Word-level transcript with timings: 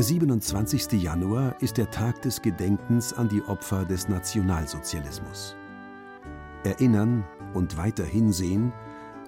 Der 0.00 0.06
27. 0.06 0.92
Januar 0.92 1.60
ist 1.60 1.76
der 1.76 1.90
Tag 1.90 2.22
des 2.22 2.40
Gedenkens 2.40 3.12
an 3.12 3.28
die 3.28 3.42
Opfer 3.42 3.84
des 3.84 4.08
Nationalsozialismus. 4.08 5.56
Erinnern 6.64 7.22
und 7.52 7.76
weiter 7.76 8.06
hinsehen 8.06 8.72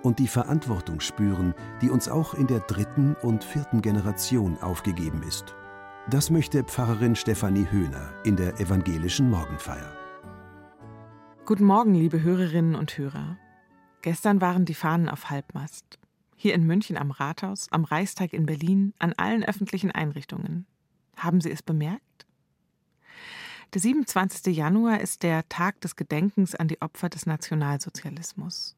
und 0.02 0.18
die 0.18 0.28
Verantwortung 0.28 1.00
spüren, 1.00 1.52
die 1.82 1.90
uns 1.90 2.08
auch 2.08 2.32
in 2.32 2.46
der 2.46 2.60
dritten 2.60 3.16
und 3.20 3.44
vierten 3.44 3.82
Generation 3.82 4.56
aufgegeben 4.62 5.22
ist. 5.28 5.54
Das 6.08 6.30
möchte 6.30 6.64
Pfarrerin 6.64 7.16
Stefanie 7.16 7.66
Höhner 7.70 8.08
in 8.24 8.36
der 8.36 8.58
evangelischen 8.58 9.28
Morgenfeier. 9.28 9.92
Guten 11.44 11.64
Morgen, 11.64 11.94
liebe 11.94 12.22
Hörerinnen 12.22 12.76
und 12.76 12.96
Hörer. 12.96 13.36
Gestern 14.00 14.40
waren 14.40 14.64
die 14.64 14.72
Fahnen 14.72 15.10
auf 15.10 15.28
Halbmast. 15.28 15.98
Hier 16.42 16.54
in 16.54 16.66
München 16.66 16.96
am 16.96 17.12
Rathaus, 17.12 17.68
am 17.70 17.84
Reichstag 17.84 18.32
in 18.32 18.46
Berlin, 18.46 18.94
an 18.98 19.12
allen 19.12 19.44
öffentlichen 19.44 19.92
Einrichtungen. 19.92 20.66
Haben 21.16 21.40
Sie 21.40 21.52
es 21.52 21.62
bemerkt? 21.62 22.26
Der 23.72 23.80
27. 23.80 24.46
Januar 24.56 25.00
ist 25.00 25.22
der 25.22 25.48
Tag 25.48 25.80
des 25.82 25.94
Gedenkens 25.94 26.56
an 26.56 26.66
die 26.66 26.82
Opfer 26.82 27.08
des 27.08 27.26
Nationalsozialismus. 27.26 28.74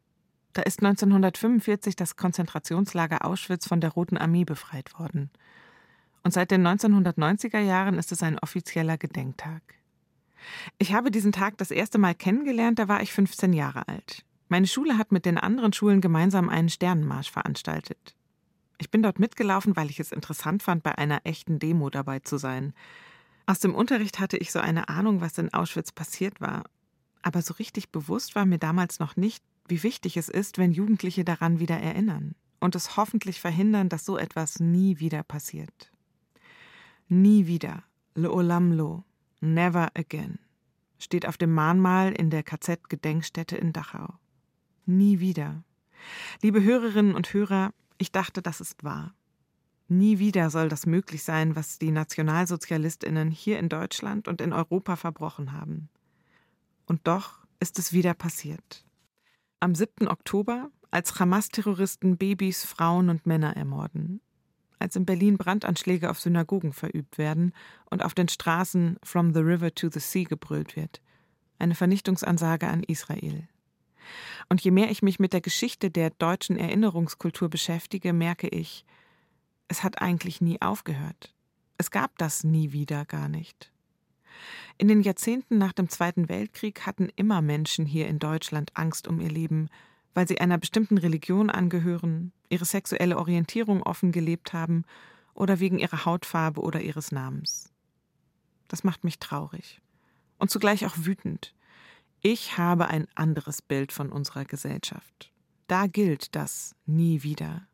Da 0.53 0.61
ist 0.61 0.81
1945 0.85 1.97
das 1.97 2.17
Konzentrationslager 2.17 3.25
Auschwitz 3.25 3.67
von 3.67 3.81
der 3.81 3.93
Roten 3.93 4.19
Armee 4.19 4.45
befreit 4.45 4.99
worden. 4.99 5.31
Und 6.23 6.35
seit 6.35 6.51
den 6.51 6.69
1990er 6.69 7.61
Jahren 7.61 7.97
ist 7.97 8.13
es 8.13 8.23
ein 8.23 8.39
offizieller 8.41 8.99
Gedenktag. 8.99 9.63
Ich 10.77 10.93
habe 10.93 11.11
diesen 11.11 11.33
Tag 11.33 11.57
das 11.57 11.71
erste 11.71 11.97
Mal 11.97 12.15
kennengelernt, 12.15 12.79
da 12.79 12.89
war 12.89 13.01
ich 13.01 13.15
15 13.15 13.55
Jahre 13.55 13.89
alt. 13.89 14.23
Meine 14.55 14.69
Schule 14.69 14.99
hat 14.99 15.11
mit 15.11 15.27
den 15.27 15.37
anderen 15.37 15.73
Schulen 15.73 16.01
gemeinsam 16.01 16.49
einen 16.49 16.69
Sternenmarsch 16.69 17.29
veranstaltet. 17.29 18.15
Ich 18.79 18.89
bin 18.89 19.03
dort 19.03 19.19
mitgelaufen, 19.19 19.75
weil 19.75 19.91
ich 19.91 19.99
es 19.99 20.13
interessant 20.13 20.63
fand, 20.63 20.85
bei 20.85 20.97
einer 20.97 21.23
echten 21.25 21.59
Demo 21.59 21.91
dabei 21.91 22.21
zu 22.21 22.37
sein. 22.37 22.73
Aus 23.47 23.59
dem 23.59 23.75
Unterricht 23.75 24.21
hatte 24.21 24.37
ich 24.37 24.53
so 24.53 24.61
eine 24.61 24.89
Ahnung, 24.89 25.21
was 25.21 25.39
in 25.39 25.53
Auschwitz 25.53 25.91
passiert 25.91 26.41
war. 26.41 26.63
Aber 27.21 27.43
so 27.43 27.55
richtig 27.55 27.91
bewusst 27.91 28.37
war 28.37 28.47
mir 28.47 28.59
damals 28.59 29.01
noch 29.01 29.17
nicht, 29.17 29.43
wie 29.67 29.83
wichtig 29.83 30.17
es 30.17 30.29
ist, 30.29 30.57
wenn 30.57 30.71
Jugendliche 30.71 31.25
daran 31.25 31.59
wieder 31.59 31.81
erinnern 31.81 32.37
und 32.61 32.77
es 32.77 32.97
hoffentlich 32.97 33.41
verhindern, 33.41 33.89
dass 33.89 34.05
so 34.05 34.17
etwas 34.17 34.61
nie 34.61 35.01
wieder 35.01 35.25
passiert. 35.25 35.91
Nie 37.09 37.49
wieder. 37.49 37.83
Le 38.15 38.31
Olam 38.31 38.71
Lo. 38.71 39.03
Never 39.41 39.89
again. 39.97 40.39
Steht 41.01 41.27
auf 41.27 41.39
dem 41.39 41.53
Mahnmal 41.53 42.13
in 42.13 42.31
der 42.31 42.45
KZ-Gedenkstätte 42.45 43.57
in 43.57 43.73
Dachau. 43.73 44.15
Nie 44.87 45.19
wieder. 45.21 45.65
Liebe 46.43 46.63
Hörerinnen 46.63 47.15
und 47.15 47.33
Hörer, 47.33 47.73
ich 47.97 48.13
dachte, 48.13 48.43
das 48.43 48.61
ist 48.61 48.85
wahr. 48.85 49.15
Nie 49.89 50.19
wieder 50.19 50.51
soll 50.51 50.69
das 50.69 50.87
möglich 50.87 51.23
sein, 51.23 51.57
was 51.57 51.79
die 51.79 51.91
Nationalsozialistinnen 51.91 53.31
hier 53.31 53.59
in 53.59 53.69
Deutschland 53.69 54.29
und 54.29 54.41
in 54.41 54.53
Europa 54.53 54.97
verbrochen 54.97 55.53
haben. 55.53 55.89
Und 56.87 57.07
doch 57.07 57.47
ist 57.61 57.79
es 57.79 57.93
wieder 57.93 58.15
passiert. 58.15 58.85
Am 59.61 59.75
7. 59.75 60.09
Oktober, 60.09 60.71
als 60.91 61.19
Hamas-Terroristen 61.19 62.19
Babys, 62.19 62.65
Frauen 62.65 63.09
und 63.09 63.27
Männer 63.27 63.57
ermorden. 63.57 64.21
Als 64.79 64.97
in 64.97 65.07
Berlin 65.07 65.39
Brandanschläge 65.39 66.11
auf 66.11 66.21
Synagogen 66.21 66.73
verübt 66.75 67.17
werden 67.17 67.55
und 67.89 68.05
auf 68.05 68.13
den 68.13 68.29
Straßen 68.29 68.99
From 69.03 69.33
the 69.33 69.41
River 69.41 69.75
to 69.75 69.89
the 69.91 70.01
Sea 70.01 70.25
gebrüllt 70.25 70.77
wird. 70.77 71.01
Eine 71.59 71.75
Vernichtungsansage 71.75 72.69
an 72.69 72.83
Israel. 72.83 73.49
Und 74.49 74.61
je 74.61 74.71
mehr 74.71 74.91
ich 74.91 75.03
mich 75.03 75.19
mit 75.19 75.33
der 75.33 75.41
Geschichte 75.41 75.91
der 75.91 76.11
deutschen 76.11 76.57
Erinnerungskultur 76.57 77.49
beschäftige, 77.49 78.13
merke 78.13 78.49
ich, 78.49 78.85
es 79.69 79.83
hat 79.83 80.01
eigentlich 80.01 80.41
nie 80.41 80.61
aufgehört. 80.61 81.35
Es 81.79 81.91
gab 81.91 82.17
das 82.19 82.45
nie 82.45 82.73
wieder 82.73 83.05
gar 83.05 83.29
nicht. 83.29 83.73
In 84.79 84.89
den 84.89 85.03
Jahrzehnten 85.03 85.59
nach 85.59 85.73
dem 85.73 85.89
Zweiten 85.89 86.29
Weltkrieg 86.29 86.87
hatten 86.87 87.09
immer 87.17 87.43
Menschen 87.43 87.87
hier 87.87 88.09
in 88.09 88.19
Deutschland 88.19 88.73
Angst 88.75 89.07
um 89.09 89.21
ihr 89.21 89.31
Leben, 89.31 89.69
weil 90.13 90.29
sie 90.29 90.41
einer 90.41 90.59
bestimmten 90.59 90.99
Religion 90.99 91.51
angehören, 91.51 92.33
ihre 92.49 92.65
sexuelle 92.65 93.19
Orientierung 93.19 93.83
offen 93.83 94.13
gelebt 94.13 94.53
haben 94.53 94.85
oder 95.35 95.61
wegen 95.61 95.79
ihrer 95.79 96.05
Hautfarbe 96.05 96.61
oder 96.61 96.81
ihres 96.81 97.13
Namens. 97.13 97.73
Das 98.69 98.85
macht 98.85 99.05
mich 99.05 99.19
traurig 99.19 99.81
und 100.39 100.51
zugleich 100.51 100.87
auch 100.87 100.95
wütend, 100.97 101.55
ich 102.27 102.57
habe 102.57 102.89
ein 102.89 103.07
anderes 103.15 103.61
Bild 103.61 103.93
von 103.93 104.11
unserer 104.11 104.47
Gesellschaft. 104.47 105.31
Da 105.67 105.87
gilt 105.87 106.35
das 106.35 106.75
nie 106.87 107.23
wieder. 107.23 107.69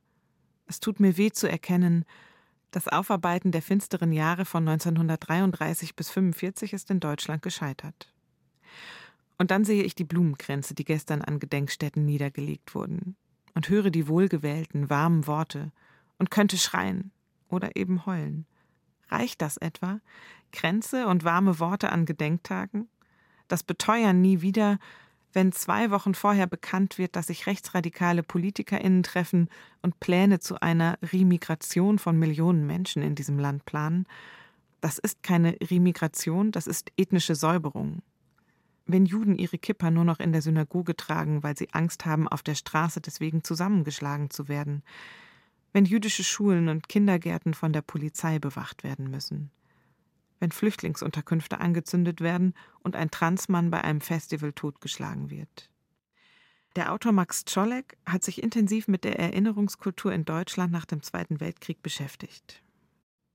Es 0.67 0.81
tut 0.81 0.99
mir 0.99 1.17
weh 1.17 1.31
zu 1.31 1.49
erkennen, 1.49 2.05
das 2.73 2.89
Aufarbeiten 2.89 3.53
der 3.53 3.63
finsteren 3.63 4.11
Jahre 4.11 4.45
von 4.45 4.67
1933 4.67 5.95
bis 5.95 6.09
1945 6.09 6.73
ist 6.73 6.91
in 6.91 6.99
Deutschland 6.99 7.43
gescheitert. 7.43 8.13
Und 9.39 9.53
dann 9.53 9.65
sehe 9.65 9.85
ich 9.85 9.95
die 9.95 10.05
Blumenkränze, 10.05 10.75
die 10.75 10.85
gestern 10.85 11.23
an 11.23 11.39
Gedenkstätten 11.39 12.05
niedergelegt 12.05 12.75
wurden, 12.75 13.15
und 13.55 13.69
höre 13.69 13.91
die 13.91 14.09
wohlgewählten, 14.09 14.91
warmen 14.91 15.29
Worte 15.29 15.71
und 16.19 16.33
könnte 16.33 16.59
schreien 16.59 17.13
oder 17.49 17.77
eben 17.77 18.05
heulen. 18.05 18.47
Reicht 19.11 19.43
das 19.43 19.59
etwa? 19.59 20.01
Kränze 20.51 21.07
und 21.07 21.23
warme 21.23 21.61
Worte 21.61 21.93
an 21.93 22.05
Gedenktagen? 22.05 22.89
Das 23.53 23.63
Beteuern 23.63 24.21
nie 24.21 24.43
wieder, 24.43 24.79
wenn 25.33 25.53
zwei 25.53 25.91
Wochen 25.91 26.15
vorher 26.15 26.47
bekannt 26.47 26.99
wird, 26.99 27.15
dass 27.15 27.29
sich 27.29 27.47
rechtsradikale 27.47 28.23
PolitikerInnen 28.23 29.03
treffen 29.03 29.49
und 29.83 30.01
Pläne 30.01 30.41
zu 30.41 30.61
einer 30.61 30.99
Remigration 31.03 31.99
von 31.99 32.19
Millionen 32.19 32.67
Menschen 32.67 33.03
in 33.03 33.15
diesem 33.15 33.39
Land 33.39 33.65
planen. 33.65 34.07
Das 34.81 34.99
ist 34.99 35.23
keine 35.23 35.57
Remigration, 35.61 36.53
das 36.53 36.67
ist 36.67 36.91
ethnische 36.97 37.35
Säuberung. 37.35 38.03
Wenn 38.87 39.07
Juden 39.07 39.37
ihre 39.37 39.59
Kipper 39.59 39.91
nur 39.93 40.05
noch 40.05 40.19
in 40.19 40.33
der 40.33 40.43
Synagoge 40.43 40.97
tragen, 40.97 41.45
weil 41.45 41.57
sie 41.57 41.69
Angst 41.73 42.07
haben, 42.07 42.27
auf 42.27 42.43
der 42.43 42.57
Straße 42.57 43.01
deswegen 43.01 43.45
zusammengeschlagen 43.45 44.31
zu 44.31 44.49
werden. 44.49 44.83
Wenn 45.73 45.85
jüdische 45.85 46.25
Schulen 46.25 46.69
und 46.69 46.89
Kindergärten 46.89 47.55
von 47.55 47.73
der 47.73 47.83
Polizei 47.83 48.41
bewacht 48.41 48.83
werden 48.83 49.09
müssen 49.09 49.53
wenn 50.41 50.51
Flüchtlingsunterkünfte 50.51 51.61
angezündet 51.61 52.21
werden 52.21 52.55
und 52.83 52.97
ein 52.97 53.11
Transmann 53.11 53.71
bei 53.71 53.83
einem 53.83 54.01
Festival 54.01 54.53
totgeschlagen 54.53 55.31
wird. 55.31 55.71
Der 56.77 56.93
Autor 56.93 57.13
Max 57.13 57.45
Czolek 57.45 57.97
hat 58.07 58.25
sich 58.25 58.43
intensiv 58.43 58.89
mit 58.89 59.05
der 59.05 59.19
Erinnerungskultur 59.19 60.13
in 60.13 60.25
Deutschland 60.25 60.73
nach 60.73 60.87
dem 60.87 61.03
Zweiten 61.03 61.41
Weltkrieg 61.41 61.83
beschäftigt. 61.83 62.63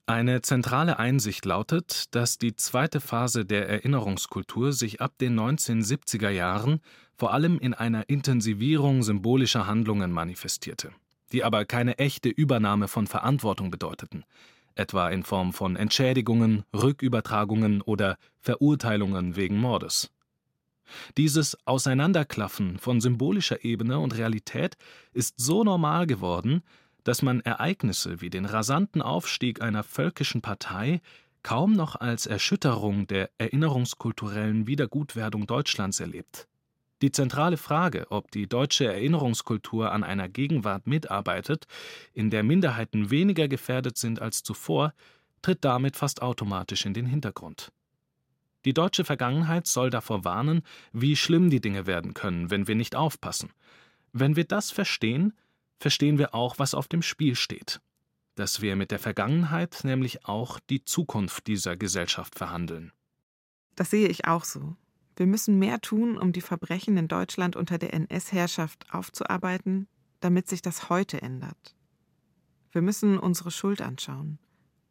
Eine 0.08 0.42
zentrale 0.42 1.00
Einsicht 1.00 1.46
lautet, 1.46 2.14
dass 2.14 2.38
die 2.38 2.56
zweite 2.56 3.02
Phase 3.02 3.44
der 3.44 3.68
Erinnerungskultur 3.68 4.72
sich 4.72 5.02
ab 5.02 5.18
den 5.18 5.38
1970er 5.38 6.30
Jahren 6.30 6.80
vor 7.18 7.34
allem 7.34 7.58
in 7.58 7.74
einer 7.74 8.08
Intensivierung 8.08 9.02
symbolischer 9.02 9.68
Handlungen 9.68 10.12
manifestierte, 10.12 10.92
die 11.32 11.44
aber 11.44 11.66
keine 11.66 11.98
echte 11.98 12.30
Übernahme 12.30 12.88
von 12.88 13.08
Verantwortung 13.08 13.72
bedeuteten, 13.72 14.26
etwa 14.75 15.09
in 15.09 15.24
Form 15.24 15.53
von 15.53 15.75
Entschädigungen, 15.75 16.63
Rückübertragungen 16.74 17.81
oder 17.81 18.18
Verurteilungen 18.40 19.36
wegen 19.36 19.58
Mordes. 19.58 20.12
Dieses 21.18 21.58
Auseinanderklaffen 21.66 22.78
von 22.78 23.02
symbolischer 23.02 23.63
Ebene 23.63 24.00
und 24.00 24.16
Realität 24.16 24.78
ist 25.13 25.34
so 25.38 25.63
normal 25.63 26.06
geworden, 26.06 26.62
dass 27.03 27.22
man 27.22 27.41
Ereignisse 27.41 28.22
wie 28.22 28.30
den 28.30 28.46
rasanten 28.46 29.01
Aufstieg 29.01 29.62
einer 29.62 29.83
völkischen 29.83 30.42
Partei 30.42 31.01
kaum 31.44 31.74
noch 31.74 31.95
als 31.95 32.25
Erschütterung 32.25 33.06
der 33.07 33.30
erinnerungskulturellen 33.38 34.68
Wiedergutwerdung 34.68 35.45
Deutschlands 35.45 36.00
erlebt. 36.00 36.48
Die 37.06 37.12
zentrale 37.12 37.57
Frage, 37.57 38.07
ob 38.10 38.31
die 38.31 38.48
deutsche 38.48 38.86
Erinnerungskultur 38.86 39.92
an 39.92 40.04
einer 40.04 40.28
Gegenwart 40.28 40.88
mitarbeitet, 40.88 41.68
in 42.13 42.31
der 42.31 42.42
Minderheiten 42.42 43.12
weniger 43.12 43.48
gefährdet 43.48 43.96
sind 43.96 44.24
als 44.24 44.42
zuvor, 44.42 44.92
tritt 45.44 45.63
damit 45.63 45.98
fast 45.98 46.24
automatisch 46.24 46.84
in 46.84 46.96
den 46.96 47.06
Hintergrund. 47.06 47.72
Die 48.66 48.74
deutsche 48.74 49.06
Vergangenheit 49.06 49.68
soll 49.68 49.92
davor 49.92 50.25
warnen, 50.25 50.63
wie 50.94 51.16
schlimm 51.16 51.52
die 51.52 51.62
Dinge 51.62 51.86
werden 51.86 52.16
können, 52.16 52.50
wenn 52.50 52.68
wir 52.68 52.74
nicht 52.74 52.96
aufpassen. 52.96 53.51
Wenn 54.12 54.36
wir 54.36 54.46
das 54.46 54.72
verstehen, 54.72 55.34
verstehen 55.78 56.18
wir 56.18 56.34
auch, 56.34 56.58
was 56.58 56.74
auf 56.74 56.88
dem 56.88 57.04
Spiel 57.04 57.36
steht. 57.36 57.81
Dass 58.34 58.63
wir 58.63 58.75
mit 58.75 58.90
der 58.90 58.98
Vergangenheit 58.98 59.81
nämlich 59.84 60.25
auch 60.25 60.60
die 60.60 60.84
Zukunft 60.84 61.46
dieser 61.46 61.78
Gesellschaft 61.78 62.34
verhandeln. 62.34 62.94
Das 63.75 63.92
sehe 63.92 64.08
ich 64.08 64.25
auch 64.25 64.44
so. 64.44 64.75
Wir 65.15 65.27
müssen 65.27 65.59
mehr 65.59 65.79
tun, 65.79 66.17
um 66.17 66.33
die 66.33 66.41
Verbrechen 66.41 66.97
in 66.97 67.07
Deutschland 67.07 67.56
unter 67.56 67.77
der 67.77 67.94
NS-Herrschaft 67.94 68.85
aufzuarbeiten, 68.91 69.88
damit 70.19 70.47
sich 70.47 70.62
das 70.62 70.89
heute 70.89 71.21
ändert. 71.21 71.75
Wir 72.71 72.81
müssen 72.81 73.17
unsere 73.17 73.51
Schuld 73.51 73.81
anschauen, 73.81 74.39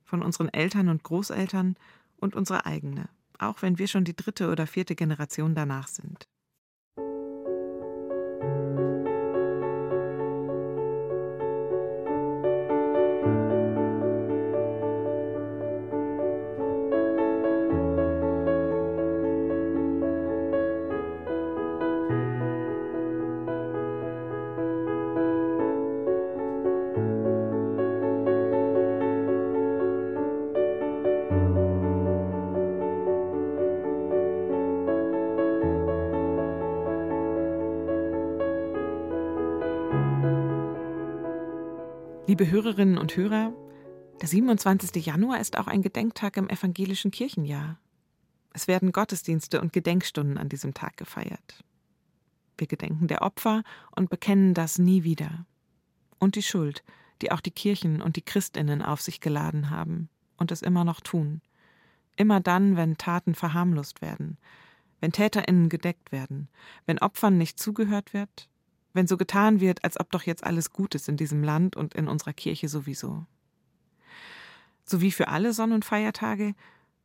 von 0.04 0.22
unseren 0.22 0.48
Eltern 0.48 0.88
und 0.88 1.02
Großeltern 1.02 1.76
und 2.16 2.34
unsere 2.34 2.64
eigene, 2.64 3.10
auch 3.38 3.60
wenn 3.60 3.78
wir 3.78 3.88
schon 3.88 4.04
die 4.04 4.16
dritte 4.16 4.50
oder 4.50 4.66
vierte 4.66 4.94
Generation 4.94 5.54
danach 5.54 5.88
sind. 5.88 6.26
Liebe 42.34 42.50
Hörerinnen 42.50 42.98
und 42.98 43.16
Hörer, 43.16 43.52
der 44.20 44.26
27. 44.26 45.06
Januar 45.06 45.38
ist 45.38 45.56
auch 45.56 45.68
ein 45.68 45.82
Gedenktag 45.82 46.36
im 46.36 46.48
evangelischen 46.48 47.12
Kirchenjahr. 47.12 47.78
Es 48.52 48.66
werden 48.66 48.90
Gottesdienste 48.90 49.60
und 49.60 49.72
Gedenkstunden 49.72 50.36
an 50.36 50.48
diesem 50.48 50.74
Tag 50.74 50.96
gefeiert. 50.96 51.62
Wir 52.58 52.66
gedenken 52.66 53.06
der 53.06 53.22
Opfer 53.22 53.62
und 53.94 54.10
bekennen 54.10 54.52
das 54.52 54.80
nie 54.80 55.04
wieder. 55.04 55.46
Und 56.18 56.34
die 56.34 56.42
Schuld, 56.42 56.82
die 57.22 57.30
auch 57.30 57.40
die 57.40 57.52
Kirchen 57.52 58.02
und 58.02 58.16
die 58.16 58.22
Christinnen 58.22 58.82
auf 58.82 59.00
sich 59.00 59.20
geladen 59.20 59.70
haben 59.70 60.08
und 60.36 60.50
es 60.50 60.60
immer 60.60 60.82
noch 60.82 61.00
tun. 61.02 61.40
Immer 62.16 62.40
dann, 62.40 62.76
wenn 62.76 62.98
Taten 62.98 63.36
verharmlost 63.36 64.02
werden, 64.02 64.38
wenn 64.98 65.12
Täterinnen 65.12 65.68
gedeckt 65.68 66.10
werden, 66.10 66.48
wenn 66.84 66.98
Opfern 66.98 67.38
nicht 67.38 67.60
zugehört 67.60 68.12
wird, 68.12 68.48
wenn 68.94 69.06
so 69.06 69.18
getan 69.18 69.60
wird, 69.60 69.84
als 69.84 70.00
ob 70.00 70.10
doch 70.10 70.22
jetzt 70.22 70.44
alles 70.44 70.70
gut 70.70 70.94
ist 70.94 71.08
in 71.08 71.18
diesem 71.18 71.42
Land 71.42 71.76
und 71.76 71.94
in 71.94 72.08
unserer 72.08 72.32
Kirche 72.32 72.68
sowieso. 72.68 73.26
So 74.84 75.00
wie 75.00 75.10
für 75.10 75.28
alle 75.28 75.52
Sonn- 75.52 75.72
und 75.72 75.84
Feiertage 75.84 76.54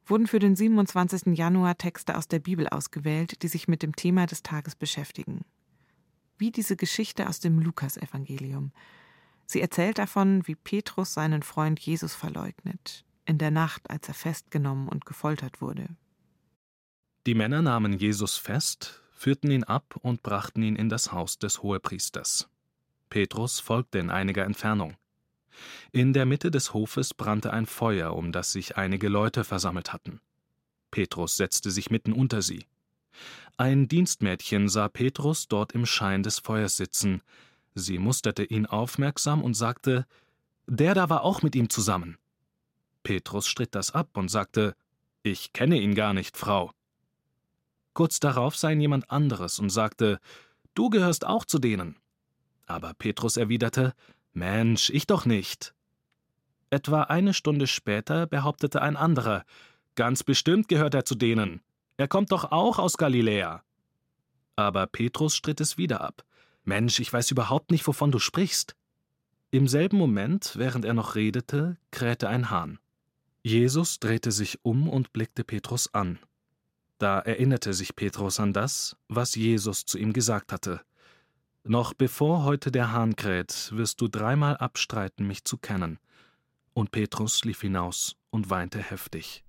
wurden 0.05 0.27
für 0.27 0.39
den 0.39 0.55
27. 0.55 1.37
Januar 1.37 1.77
Texte 1.77 2.17
aus 2.17 2.27
der 2.27 2.39
Bibel 2.39 2.67
ausgewählt, 2.67 3.43
die 3.43 3.47
sich 3.47 3.67
mit 3.67 3.83
dem 3.83 3.95
Thema 3.95 4.25
des 4.25 4.43
Tages 4.43 4.75
beschäftigen. 4.75 5.45
Wie 6.37 6.51
diese 6.51 6.75
Geschichte 6.75 7.27
aus 7.27 7.39
dem 7.39 7.59
Lukasevangelium. 7.59 8.71
Sie 9.45 9.61
erzählt 9.61 9.97
davon, 9.97 10.47
wie 10.47 10.55
Petrus 10.55 11.13
seinen 11.13 11.43
Freund 11.43 11.79
Jesus 11.79 12.13
verleugnet, 12.13 13.03
in 13.25 13.37
der 13.37 13.51
Nacht, 13.51 13.89
als 13.89 14.07
er 14.07 14.13
festgenommen 14.13 14.87
und 14.87 15.05
gefoltert 15.05 15.61
wurde. 15.61 15.87
Die 17.25 17.35
Männer 17.35 17.61
nahmen 17.61 17.93
Jesus 17.93 18.37
fest, 18.37 19.01
führten 19.19 19.51
ihn 19.51 19.65
ab 19.65 19.97
und 20.01 20.23
brachten 20.23 20.63
ihn 20.63 20.77
in 20.77 20.87
das 20.87 21.11
Haus 21.11 21.37
des 21.37 21.61
Hohepriesters. 21.61 22.47
Petrus 23.09 23.59
folgte 23.59 23.99
in 23.99 24.09
einiger 24.09 24.45
Entfernung. 24.45 24.95
In 25.91 26.13
der 26.13 26.25
Mitte 26.25 26.51
des 26.51 26.73
Hofes 26.73 27.13
brannte 27.13 27.51
ein 27.51 27.65
Feuer, 27.65 28.15
um 28.15 28.31
das 28.31 28.53
sich 28.53 28.77
einige 28.77 29.09
Leute 29.09 29.43
versammelt 29.43 29.91
hatten. 29.91 30.21
Petrus 30.89 31.35
setzte 31.35 31.69
sich 31.69 31.89
mitten 31.89 32.13
unter 32.13 32.41
sie. 32.41 32.65
Ein 33.57 33.89
Dienstmädchen 33.89 34.69
sah 34.69 34.87
Petrus 34.87 35.49
dort 35.49 35.73
im 35.73 35.85
Schein 35.85 36.23
des 36.23 36.39
Feuers 36.39 36.77
sitzen. 36.77 37.21
Sie 37.75 37.97
musterte 37.97 38.45
ihn 38.45 38.67
aufmerksam 38.67 39.43
und 39.43 39.53
sagte: 39.53 40.07
Der 40.65 40.93
da 40.93 41.09
war 41.09 41.23
auch 41.23 41.41
mit 41.41 41.57
ihm 41.57 41.69
zusammen. 41.69 42.17
Petrus 43.03 43.47
stritt 43.47 43.75
das 43.75 43.91
ab 43.91 44.15
und 44.15 44.29
sagte: 44.29 44.77
Ich 45.23 45.51
kenne 45.51 45.77
ihn 45.77 45.93
gar 45.93 46.13
nicht, 46.13 46.37
Frau. 46.37 46.71
Kurz 47.99 48.21
darauf 48.21 48.55
sah 48.55 48.69
ihn 48.69 48.79
jemand 48.79 49.11
anderes 49.11 49.59
und 49.59 49.71
sagte: 49.71 50.21
Du 50.73 50.89
gehörst 50.89 51.27
auch 51.27 51.43
zu 51.43 51.59
denen. 51.59 51.97
Aber 52.65 52.93
Petrus 52.93 53.35
erwiderte: 53.35 53.93
Mensch, 54.31 54.89
ich 54.89 55.05
doch 55.05 55.25
nicht. 55.25 55.73
Etwa 56.69 57.01
eine 57.01 57.33
Stunde 57.33 57.67
später 57.67 58.25
behauptete 58.25 58.81
ein 58.81 58.95
anderer, 58.95 59.43
ganz 59.95 60.23
bestimmt 60.23 60.69
gehört 60.69 60.93
er 60.93 61.03
zu 61.03 61.13
denen. 61.13 61.59
Er 61.97 62.07
kommt 62.07 62.31
doch 62.31 62.53
auch 62.53 62.79
aus 62.79 62.95
Galiläa. 62.95 63.63
Aber 64.55 64.87
Petrus 64.87 65.35
stritt 65.35 65.59
es 65.59 65.77
wieder 65.77 65.99
ab. 65.99 66.23
Mensch, 66.63 67.01
ich 67.01 67.11
weiß 67.11 67.31
überhaupt 67.31 67.69
nicht, 67.69 67.85
wovon 67.85 68.13
du 68.13 68.19
sprichst. 68.19 68.77
Im 69.51 69.67
selben 69.67 69.97
Moment, 69.97 70.53
während 70.55 70.85
er 70.85 70.93
noch 70.93 71.15
redete, 71.15 71.75
krähte 71.91 72.29
ein 72.29 72.49
Hahn. 72.49 72.79
Jesus 73.43 73.99
drehte 73.99 74.31
sich 74.31 74.63
um 74.63 74.87
und 74.87 75.11
blickte 75.11 75.43
Petrus 75.43 75.93
an. 75.93 76.17
Da 76.99 77.19
erinnerte 77.19 77.73
sich 77.73 77.95
Petrus 77.95 78.41
an 78.41 78.51
das, 78.51 78.97
was 79.07 79.35
Jesus 79.35 79.85
zu 79.85 79.97
ihm 79.97 80.11
gesagt 80.11 80.51
hatte. 80.51 80.81
Noch 81.63 81.93
bevor 81.93 82.43
heute 82.43 82.71
der 82.71 82.91
Hahn 82.91 83.15
kräht, 83.15 83.71
wirst 83.73 84.01
du 84.01 84.09
dreimal 84.09 84.57
abstreiten, 84.57 85.25
mich 85.25 85.45
zu 85.45 85.57
kennen. 85.57 85.99
Und 86.73 86.91
Petrus 86.91 87.45
lief 87.45 87.61
hinaus 87.61 88.17
und 88.29 88.49
weinte 88.49 88.79
heftig. 88.79 89.45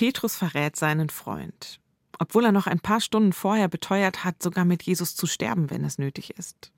Petrus 0.00 0.34
verrät 0.34 0.76
seinen 0.76 1.10
Freund, 1.10 1.78
obwohl 2.18 2.46
er 2.46 2.52
noch 2.52 2.66
ein 2.66 2.80
paar 2.80 3.02
Stunden 3.02 3.34
vorher 3.34 3.68
beteuert 3.68 4.24
hat, 4.24 4.42
sogar 4.42 4.64
mit 4.64 4.82
Jesus 4.82 5.14
zu 5.14 5.26
sterben, 5.26 5.68
wenn 5.68 5.84
es 5.84 5.98
nötig 5.98 6.38
ist. 6.38 6.72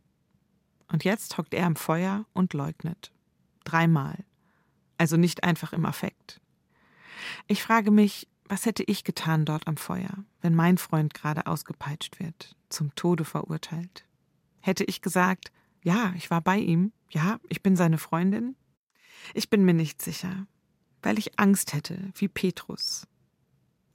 Und 0.88 1.04
jetzt 1.04 1.38
hockt 1.38 1.54
er 1.54 1.66
am 1.66 1.76
Feuer 1.76 2.26
und 2.32 2.52
leugnet. 2.52 3.12
Dreimal. 3.62 4.24
Also 4.98 5.16
nicht 5.16 5.44
einfach 5.44 5.72
im 5.72 5.86
Affekt. 5.86 6.40
Ich 7.46 7.62
frage 7.62 7.92
mich, 7.92 8.26
was 8.46 8.66
hätte 8.66 8.82
ich 8.82 9.04
getan 9.04 9.44
dort 9.44 9.68
am 9.68 9.76
Feuer, 9.76 10.24
wenn 10.40 10.56
mein 10.56 10.76
Freund 10.76 11.14
gerade 11.14 11.46
ausgepeitscht 11.46 12.18
wird, 12.18 12.56
zum 12.70 12.92
Tode 12.96 13.24
verurteilt? 13.24 14.04
Hätte 14.58 14.82
ich 14.82 15.00
gesagt, 15.00 15.52
ja, 15.84 16.12
ich 16.16 16.28
war 16.32 16.40
bei 16.40 16.58
ihm, 16.58 16.90
ja, 17.08 17.38
ich 17.48 17.62
bin 17.62 17.76
seine 17.76 17.98
Freundin? 17.98 18.56
Ich 19.32 19.48
bin 19.48 19.64
mir 19.64 19.74
nicht 19.74 20.02
sicher, 20.02 20.48
weil 21.02 21.20
ich 21.20 21.38
Angst 21.38 21.72
hätte, 21.72 22.10
wie 22.16 22.26
Petrus, 22.26 23.06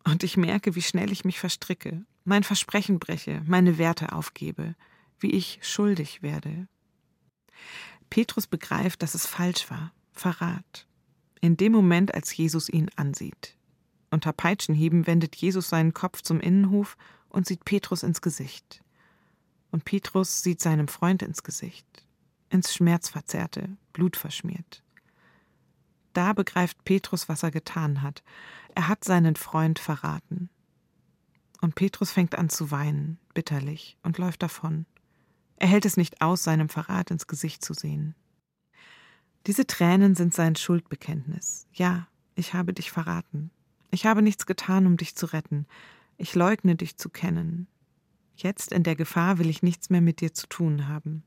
und 0.07 0.23
ich 0.23 0.37
merke, 0.37 0.75
wie 0.75 0.81
schnell 0.81 1.11
ich 1.11 1.25
mich 1.25 1.37
verstricke, 1.37 2.05
mein 2.23 2.43
Versprechen 2.43 2.97
breche, 2.97 3.41
meine 3.45 3.77
Werte 3.77 4.13
aufgebe, 4.13 4.75
wie 5.19 5.31
ich 5.31 5.59
schuldig 5.61 6.21
werde. 6.21 6.67
Petrus 8.09 8.47
begreift, 8.47 9.03
dass 9.03 9.15
es 9.15 9.25
falsch 9.25 9.69
war, 9.69 9.91
Verrat. 10.13 10.87
In 11.41 11.57
dem 11.57 11.73
Moment, 11.73 12.13
als 12.15 12.35
Jesus 12.35 12.69
ihn 12.69 12.89
ansieht. 12.95 13.57
Unter 14.09 14.31
Peitschenhieben 14.31 15.07
wendet 15.07 15.35
Jesus 15.35 15.67
seinen 15.69 15.93
Kopf 15.93 16.21
zum 16.21 16.39
Innenhof 16.39 16.95
und 17.29 17.45
sieht 17.45 17.65
Petrus 17.65 18.01
ins 18.01 18.21
Gesicht. 18.21 18.81
Und 19.71 19.83
Petrus 19.83 20.41
sieht 20.41 20.61
seinem 20.61 20.87
Freund 20.87 21.21
ins 21.21 21.43
Gesicht, 21.43 21.85
ins 22.49 22.73
Schmerzverzerrte, 22.73 23.75
blutverschmiert. 23.91 24.83
Da 26.13 26.33
begreift 26.33 26.83
Petrus, 26.83 27.29
was 27.29 27.43
er 27.43 27.51
getan 27.51 28.01
hat. 28.01 28.23
Er 28.77 28.87
hat 28.87 29.03
seinen 29.03 29.35
Freund 29.35 29.79
verraten. 29.79 30.51
Und 31.61 31.73
Petrus 31.73 32.11
fängt 32.11 32.35
an 32.35 32.47
zu 32.47 32.69
weinen, 32.69 33.17
bitterlich, 33.33 33.97
und 34.03 34.19
läuft 34.19 34.43
davon. 34.43 34.85
Er 35.55 35.67
hält 35.67 35.85
es 35.85 35.97
nicht 35.97 36.21
aus, 36.21 36.43
seinem 36.43 36.69
Verrat 36.69 37.09
ins 37.09 37.25
Gesicht 37.25 37.65
zu 37.65 37.73
sehen. 37.73 38.13
Diese 39.47 39.65
Tränen 39.65 40.13
sind 40.13 40.35
sein 40.35 40.55
Schuldbekenntnis. 40.55 41.65
Ja, 41.73 42.07
ich 42.35 42.53
habe 42.53 42.71
dich 42.71 42.91
verraten. 42.91 43.49
Ich 43.89 44.05
habe 44.05 44.21
nichts 44.21 44.45
getan, 44.45 44.85
um 44.85 44.95
dich 44.95 45.15
zu 45.15 45.25
retten. 45.25 45.65
Ich 46.19 46.35
leugne 46.35 46.75
dich 46.75 46.97
zu 46.97 47.09
kennen. 47.09 47.65
Jetzt 48.35 48.71
in 48.71 48.83
der 48.83 48.95
Gefahr 48.95 49.39
will 49.39 49.49
ich 49.49 49.63
nichts 49.63 49.89
mehr 49.89 50.01
mit 50.01 50.21
dir 50.21 50.35
zu 50.35 50.45
tun 50.45 50.87
haben. 50.87 51.23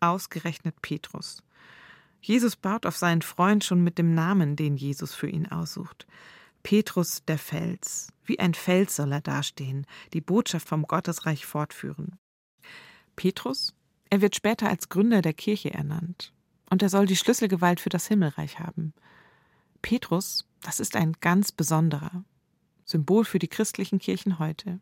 Ausgerechnet 0.00 0.82
Petrus. 0.82 1.42
Jesus 2.20 2.56
baut 2.56 2.84
auf 2.84 2.98
seinen 2.98 3.22
Freund 3.22 3.64
schon 3.64 3.82
mit 3.82 3.96
dem 3.96 4.12
Namen, 4.12 4.54
den 4.54 4.76
Jesus 4.76 5.14
für 5.14 5.30
ihn 5.30 5.46
aussucht. 5.46 6.06
Petrus 6.68 7.24
der 7.24 7.38
Fels. 7.38 8.12
Wie 8.26 8.40
ein 8.40 8.52
Fels 8.52 8.96
soll 8.96 9.10
er 9.12 9.22
dastehen, 9.22 9.86
die 10.12 10.20
Botschaft 10.20 10.68
vom 10.68 10.82
Gottesreich 10.82 11.46
fortführen. 11.46 12.18
Petrus, 13.16 13.74
er 14.10 14.20
wird 14.20 14.36
später 14.36 14.68
als 14.68 14.90
Gründer 14.90 15.22
der 15.22 15.32
Kirche 15.32 15.72
ernannt. 15.72 16.34
Und 16.68 16.82
er 16.82 16.90
soll 16.90 17.06
die 17.06 17.16
Schlüsselgewalt 17.16 17.80
für 17.80 17.88
das 17.88 18.06
Himmelreich 18.06 18.58
haben. 18.58 18.92
Petrus, 19.80 20.46
das 20.60 20.78
ist 20.78 20.94
ein 20.94 21.14
ganz 21.22 21.52
besonderer. 21.52 22.22
Symbol 22.84 23.24
für 23.24 23.38
die 23.38 23.48
christlichen 23.48 23.98
Kirchen 23.98 24.38
heute. 24.38 24.78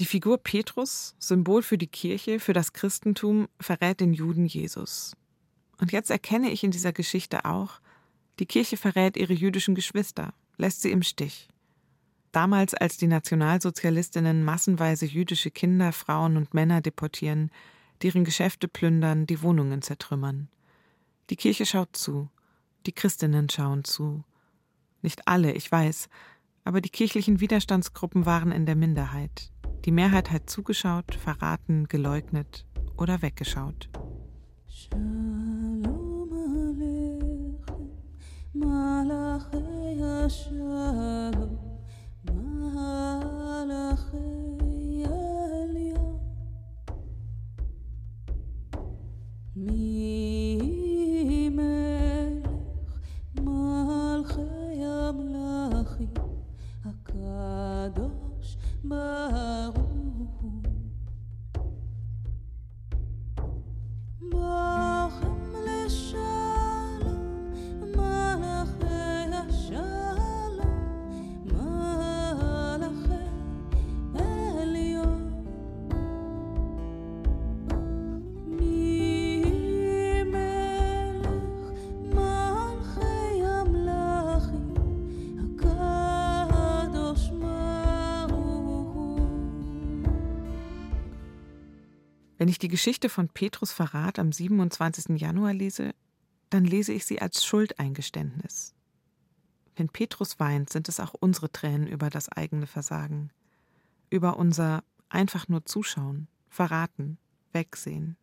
Die 0.00 0.04
Figur 0.04 0.36
Petrus, 0.36 1.16
Symbol 1.18 1.62
für 1.62 1.78
die 1.78 1.86
Kirche, 1.86 2.40
für 2.40 2.52
das 2.52 2.74
Christentum, 2.74 3.48
verrät 3.58 4.00
den 4.00 4.12
Juden 4.12 4.44
Jesus. 4.44 5.16
Und 5.80 5.92
jetzt 5.92 6.10
erkenne 6.10 6.50
ich 6.50 6.62
in 6.62 6.72
dieser 6.72 6.92
Geschichte 6.92 7.46
auch, 7.46 7.80
die 8.38 8.46
Kirche 8.46 8.76
verrät 8.76 9.16
ihre 9.16 9.32
jüdischen 9.32 9.74
Geschwister, 9.74 10.34
lässt 10.56 10.82
sie 10.82 10.90
im 10.90 11.02
Stich. 11.02 11.48
Damals, 12.32 12.74
als 12.74 12.98
die 12.98 13.06
Nationalsozialistinnen 13.06 14.44
massenweise 14.44 15.06
jüdische 15.06 15.50
Kinder, 15.50 15.92
Frauen 15.92 16.36
und 16.36 16.52
Männer 16.52 16.82
deportieren, 16.82 17.50
deren 18.02 18.24
Geschäfte 18.24 18.68
plündern, 18.68 19.26
die 19.26 19.40
Wohnungen 19.40 19.80
zertrümmern. 19.80 20.48
Die 21.30 21.36
Kirche 21.36 21.64
schaut 21.64 21.96
zu, 21.96 22.28
die 22.84 22.92
Christinnen 22.92 23.48
schauen 23.48 23.84
zu. 23.84 24.22
Nicht 25.00 25.26
alle, 25.26 25.52
ich 25.52 25.72
weiß, 25.72 26.10
aber 26.64 26.82
die 26.82 26.90
kirchlichen 26.90 27.40
Widerstandsgruppen 27.40 28.26
waren 28.26 28.52
in 28.52 28.66
der 28.66 28.76
Minderheit. 28.76 29.50
Die 29.86 29.92
Mehrheit 29.92 30.30
hat 30.30 30.50
zugeschaut, 30.50 31.14
verraten, 31.14 31.88
geleugnet 31.88 32.66
oder 32.98 33.22
weggeschaut. 33.22 33.88
Schau. 34.68 35.45
me 49.56 50.75
Wenn 92.38 92.48
ich 92.48 92.58
die 92.58 92.68
Geschichte 92.68 93.08
von 93.08 93.28
Petrus 93.28 93.72
Verrat 93.72 94.18
am 94.18 94.30
27. 94.30 95.18
Januar 95.20 95.54
lese, 95.54 95.94
dann 96.50 96.64
lese 96.64 96.92
ich 96.92 97.06
sie 97.06 97.20
als 97.20 97.44
Schuldeingeständnis. 97.44 98.74
Wenn 99.74 99.88
Petrus 99.88 100.38
weint, 100.38 100.70
sind 100.70 100.88
es 100.88 101.00
auch 101.00 101.14
unsere 101.14 101.50
Tränen 101.50 101.86
über 101.86 102.10
das 102.10 102.28
eigene 102.30 102.66
Versagen, 102.66 103.30
über 104.10 104.36
unser 104.38 104.84
einfach 105.08 105.48
nur 105.48 105.64
zuschauen, 105.64 106.28
verraten, 106.48 107.18
wegsehen. 107.52 108.16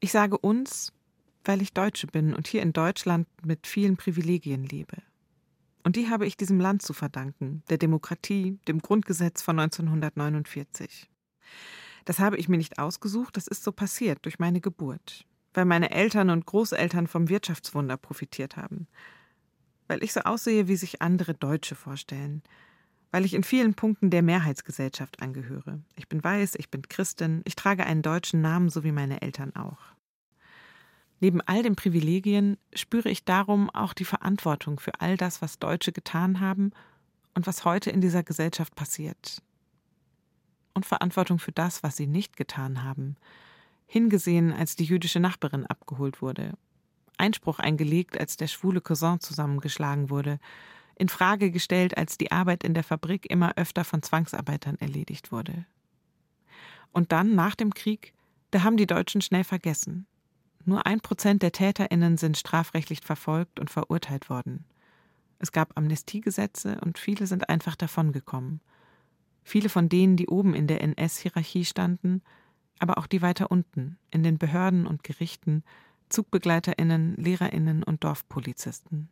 Ich 0.00 0.12
sage 0.12 0.38
uns, 0.38 0.92
weil 1.44 1.62
ich 1.62 1.72
Deutsche 1.72 2.06
bin 2.06 2.34
und 2.34 2.46
hier 2.46 2.62
in 2.62 2.72
Deutschland 2.72 3.26
mit 3.44 3.66
vielen 3.66 3.96
Privilegien 3.96 4.64
lebe. 4.64 4.96
Und 5.84 5.96
die 5.96 6.10
habe 6.10 6.26
ich 6.26 6.36
diesem 6.36 6.60
Land 6.60 6.82
zu 6.82 6.92
verdanken, 6.92 7.62
der 7.70 7.78
Demokratie, 7.78 8.58
dem 8.68 8.80
Grundgesetz 8.80 9.40
von 9.42 9.58
1949. 9.58 11.08
Das 12.04 12.18
habe 12.18 12.36
ich 12.36 12.48
mir 12.48 12.58
nicht 12.58 12.78
ausgesucht, 12.78 13.36
das 13.36 13.46
ist 13.46 13.64
so 13.64 13.72
passiert 13.72 14.24
durch 14.24 14.38
meine 14.38 14.60
Geburt, 14.60 15.26
weil 15.54 15.64
meine 15.64 15.90
Eltern 15.90 16.30
und 16.30 16.46
Großeltern 16.46 17.06
vom 17.06 17.28
Wirtschaftswunder 17.28 17.96
profitiert 17.96 18.56
haben, 18.56 18.86
weil 19.86 20.02
ich 20.02 20.12
so 20.12 20.20
aussehe, 20.20 20.68
wie 20.68 20.76
sich 20.76 21.02
andere 21.02 21.34
Deutsche 21.34 21.74
vorstellen, 21.74 22.42
weil 23.10 23.24
ich 23.24 23.34
in 23.34 23.42
vielen 23.42 23.74
Punkten 23.74 24.10
der 24.10 24.22
Mehrheitsgesellschaft 24.22 25.22
angehöre. 25.22 25.80
Ich 25.96 26.08
bin 26.08 26.22
weiß, 26.22 26.56
ich 26.56 26.70
bin 26.70 26.82
Christin, 26.82 27.42
ich 27.44 27.56
trage 27.56 27.86
einen 27.86 28.02
deutschen 28.02 28.40
Namen, 28.40 28.68
so 28.68 28.84
wie 28.84 28.92
meine 28.92 29.22
Eltern 29.22 29.54
auch. 29.56 29.78
Neben 31.20 31.40
all 31.40 31.62
den 31.62 31.74
Privilegien 31.74 32.58
spüre 32.74 33.08
ich 33.08 33.24
darum 33.24 33.70
auch 33.70 33.92
die 33.92 34.04
Verantwortung 34.04 34.78
für 34.78 35.00
all 35.00 35.16
das, 35.16 35.42
was 35.42 35.58
Deutsche 35.58 35.92
getan 35.92 36.40
haben 36.40 36.70
und 37.34 37.46
was 37.46 37.64
heute 37.64 37.90
in 37.90 38.00
dieser 38.00 38.22
Gesellschaft 38.22 38.74
passiert. 38.76 39.42
Und 40.78 40.86
Verantwortung 40.86 41.40
für 41.40 41.50
das, 41.50 41.82
was 41.82 41.96
sie 41.96 42.06
nicht 42.06 42.36
getan 42.36 42.84
haben, 42.84 43.16
hingesehen, 43.88 44.52
als 44.52 44.76
die 44.76 44.84
jüdische 44.84 45.18
Nachbarin 45.18 45.66
abgeholt 45.66 46.22
wurde, 46.22 46.52
Einspruch 47.16 47.58
eingelegt, 47.58 48.16
als 48.16 48.36
der 48.36 48.46
schwule 48.46 48.80
Cousin 48.80 49.18
zusammengeschlagen 49.18 50.08
wurde, 50.08 50.38
in 50.94 51.08
Frage 51.08 51.50
gestellt, 51.50 51.98
als 51.98 52.16
die 52.16 52.30
Arbeit 52.30 52.62
in 52.62 52.74
der 52.74 52.84
Fabrik 52.84 53.28
immer 53.28 53.54
öfter 53.56 53.82
von 53.82 54.04
Zwangsarbeitern 54.04 54.76
erledigt 54.78 55.32
wurde. 55.32 55.66
Und 56.92 57.10
dann, 57.10 57.34
nach 57.34 57.56
dem 57.56 57.74
Krieg, 57.74 58.14
da 58.52 58.62
haben 58.62 58.76
die 58.76 58.86
Deutschen 58.86 59.20
schnell 59.20 59.42
vergessen. 59.42 60.06
Nur 60.64 60.86
ein 60.86 61.00
Prozent 61.00 61.42
der 61.42 61.50
TäterInnen 61.50 62.18
sind 62.18 62.38
strafrechtlich 62.38 63.00
verfolgt 63.00 63.58
und 63.58 63.68
verurteilt 63.68 64.30
worden. 64.30 64.64
Es 65.40 65.50
gab 65.50 65.76
Amnestiegesetze 65.76 66.80
und 66.82 66.98
viele 66.98 67.26
sind 67.26 67.48
einfach 67.48 67.74
davongekommen. 67.74 68.60
Viele 69.48 69.70
von 69.70 69.88
denen, 69.88 70.18
die 70.18 70.26
oben 70.26 70.52
in 70.52 70.66
der 70.66 70.82
NS-Hierarchie 70.82 71.64
standen, 71.64 72.20
aber 72.80 72.98
auch 72.98 73.06
die 73.06 73.22
weiter 73.22 73.50
unten, 73.50 73.96
in 74.10 74.22
den 74.22 74.36
Behörden 74.36 74.86
und 74.86 75.02
Gerichten, 75.04 75.64
ZugbegleiterInnen, 76.10 77.16
LehrerInnen 77.16 77.82
und 77.82 78.04
Dorfpolizisten. 78.04 79.08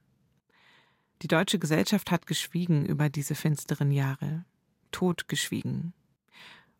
Die 1.22 1.26
deutsche 1.26 1.58
Gesellschaft 1.58 2.10
hat 2.10 2.26
geschwiegen 2.26 2.84
über 2.84 3.08
diese 3.08 3.34
finsteren 3.34 3.90
Jahre, 3.90 4.44
totgeschwiegen. 4.92 5.94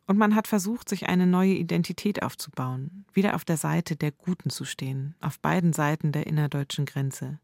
Und 0.06 0.18
man 0.18 0.34
hat 0.34 0.48
versucht, 0.48 0.90
sich 0.90 1.08
eine 1.08 1.26
neue 1.26 1.54
Identität 1.54 2.22
aufzubauen, 2.22 3.06
wieder 3.14 3.34
auf 3.34 3.46
der 3.46 3.56
Seite 3.56 3.96
der 3.96 4.12
Guten 4.12 4.50
zu 4.50 4.66
stehen, 4.66 5.14
auf 5.22 5.40
beiden 5.40 5.72
Seiten 5.72 6.12
der 6.12 6.26
innerdeutschen 6.26 6.84
Grenze. 6.84 7.38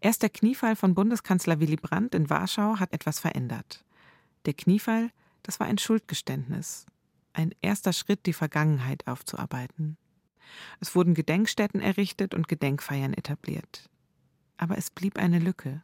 Erst 0.00 0.22
der 0.22 0.30
Kniefall 0.30 0.76
von 0.76 0.94
Bundeskanzler 0.94 1.58
Willy 1.58 1.74
Brandt 1.74 2.14
in 2.14 2.30
Warschau 2.30 2.78
hat 2.78 2.92
etwas 2.92 3.18
verändert. 3.18 3.84
Der 4.46 4.54
Kniefall, 4.54 5.10
das 5.42 5.60
war 5.60 5.66
ein 5.66 5.78
Schuldgeständnis, 5.78 6.86
ein 7.32 7.54
erster 7.60 7.92
Schritt, 7.92 8.26
die 8.26 8.32
Vergangenheit 8.32 9.06
aufzuarbeiten. 9.06 9.96
Es 10.80 10.94
wurden 10.94 11.14
Gedenkstätten 11.14 11.80
errichtet 11.80 12.34
und 12.34 12.48
Gedenkfeiern 12.48 13.14
etabliert 13.14 13.88
aber 14.62 14.78
es 14.78 14.90
blieb 14.90 15.18
eine 15.18 15.40
Lücke. 15.40 15.82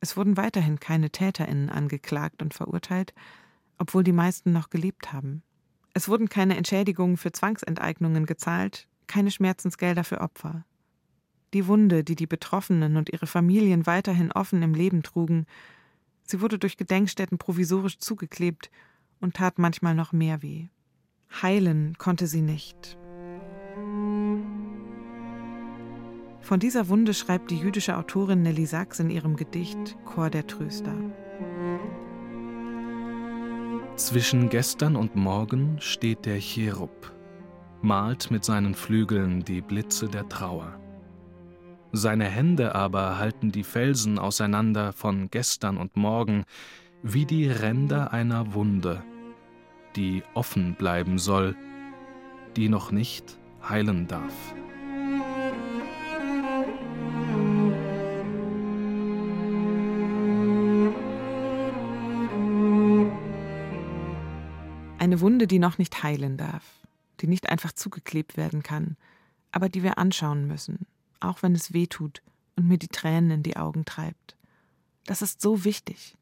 Es 0.00 0.18
wurden 0.18 0.36
weiterhin 0.36 0.78
keine 0.78 1.08
Täterinnen 1.08 1.70
angeklagt 1.70 2.42
und 2.42 2.52
verurteilt, 2.52 3.14
obwohl 3.78 4.04
die 4.04 4.12
meisten 4.12 4.52
noch 4.52 4.68
gelebt 4.68 5.14
haben. 5.14 5.42
Es 5.94 6.08
wurden 6.08 6.28
keine 6.28 6.58
Entschädigungen 6.58 7.16
für 7.16 7.32
Zwangsenteignungen 7.32 8.26
gezahlt, 8.26 8.86
keine 9.06 9.30
Schmerzensgelder 9.30 10.04
für 10.04 10.20
Opfer. 10.20 10.66
Die 11.54 11.66
Wunde, 11.66 12.04
die 12.04 12.14
die 12.14 12.26
Betroffenen 12.26 12.98
und 12.98 13.10
ihre 13.10 13.26
Familien 13.26 13.86
weiterhin 13.86 14.30
offen 14.30 14.62
im 14.62 14.74
Leben 14.74 15.02
trugen, 15.02 15.46
sie 16.24 16.40
wurde 16.40 16.58
durch 16.58 16.76
Gedenkstätten 16.76 17.38
provisorisch 17.38 17.98
zugeklebt 17.98 18.70
und 19.20 19.34
tat 19.34 19.58
manchmal 19.58 19.94
noch 19.94 20.12
mehr 20.12 20.42
weh. 20.42 20.68
Heilen 21.42 21.96
konnte 21.98 22.26
sie 22.26 22.42
nicht. 22.42 22.98
Von 26.40 26.58
dieser 26.58 26.88
Wunde 26.88 27.14
schreibt 27.14 27.50
die 27.50 27.56
jüdische 27.56 27.96
Autorin 27.96 28.42
Nelly 28.42 28.66
Sachs 28.66 28.98
in 28.98 29.10
ihrem 29.10 29.36
Gedicht 29.36 29.96
Chor 30.04 30.28
der 30.28 30.46
Tröster. 30.46 30.94
Zwischen 33.96 34.48
gestern 34.48 34.96
und 34.96 35.14
morgen 35.14 35.80
steht 35.80 36.26
der 36.26 36.40
Cherub, 36.40 37.12
malt 37.80 38.30
mit 38.30 38.44
seinen 38.44 38.74
Flügeln 38.74 39.44
die 39.44 39.60
Blitze 39.60 40.08
der 40.08 40.28
Trauer. 40.28 40.81
Seine 41.94 42.24
Hände 42.24 42.74
aber 42.74 43.18
halten 43.18 43.52
die 43.52 43.64
Felsen 43.64 44.18
auseinander 44.18 44.94
von 44.94 45.30
gestern 45.30 45.76
und 45.76 45.94
morgen 45.94 46.44
wie 47.02 47.26
die 47.26 47.46
Ränder 47.46 48.14
einer 48.14 48.54
Wunde, 48.54 49.04
die 49.94 50.22
offen 50.32 50.74
bleiben 50.74 51.18
soll, 51.18 51.54
die 52.56 52.70
noch 52.70 52.92
nicht 52.92 53.36
heilen 53.68 54.08
darf. 54.08 54.32
Eine 64.98 65.20
Wunde, 65.20 65.46
die 65.46 65.58
noch 65.58 65.76
nicht 65.76 66.02
heilen 66.02 66.38
darf, 66.38 66.64
die 67.20 67.26
nicht 67.26 67.50
einfach 67.50 67.72
zugeklebt 67.72 68.38
werden 68.38 68.62
kann, 68.62 68.96
aber 69.50 69.68
die 69.68 69.82
wir 69.82 69.98
anschauen 69.98 70.46
müssen, 70.46 70.86
auch 71.24 71.42
wenn 71.42 71.54
es 71.54 71.72
weh 71.72 71.86
tut 71.86 72.22
und 72.56 72.68
mir 72.68 72.78
die 72.78 72.88
Tränen 72.88 73.30
in 73.30 73.42
die 73.42 73.56
Augen 73.56 73.84
treibt. 73.84 74.36
Das 75.04 75.22
ist 75.22 75.40
so 75.40 75.64
wichtig. 75.64 76.16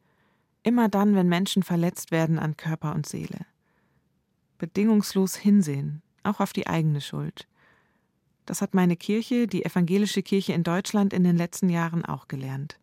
Immer 0.63 0.89
dann, 0.89 1.15
wenn 1.15 1.29
Menschen 1.29 1.63
verletzt 1.63 2.11
werden 2.11 2.39
an 2.39 2.57
Körper 2.57 2.95
und 2.95 3.07
Seele. 3.07 3.47
Bedingungslos 4.59 5.37
hinsehen, 5.37 6.03
auch 6.23 6.41
auf 6.41 6.53
die 6.53 6.67
eigene 6.67 7.01
Schuld. 7.01 7.47
Das 8.47 8.63
hat 8.63 8.75
meine 8.75 8.97
Kirche, 8.97 9.47
die 9.47 9.65
evangelische 9.65 10.23
Kirche 10.23 10.53
in 10.53 10.63
Deutschland, 10.63 11.13
in 11.13 11.25
den 11.25 11.37
letzten 11.37 11.69
Jahren 11.69 12.05
auch 12.05 12.29
gelernt. 12.29 12.79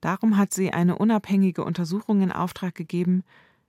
Darum 0.00 0.36
hat 0.36 0.54
sie 0.54 0.72
eine 0.72 0.96
unabhängige 0.96 1.64
Untersuchung 1.64 2.22
in 2.22 2.32
Auftrag 2.32 2.74
gegeben, 2.74 3.22